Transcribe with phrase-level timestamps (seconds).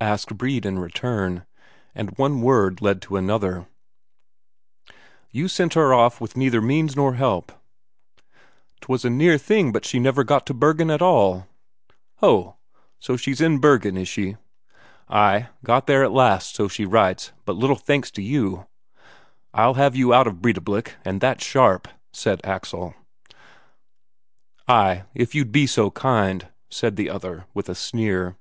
[0.00, 1.46] asked Brede in return.
[1.94, 3.68] And one word led to another:
[5.30, 6.66] "You sent her off with neither help
[6.96, 7.44] nor means,
[8.80, 11.46] 'twas a near thing but she never got to Bergen at all."
[12.16, 12.56] "Ho!
[12.98, 14.36] So she's in Bergen, is she?"
[15.08, 18.66] "Ay, got there at last, so she writes, but little thanks to you."
[19.54, 22.96] "I'll have you out of Breidablik, and that sharp," said Axel.
[24.66, 28.36] "Ay, if you'd be so kind," said the other, with a sneer.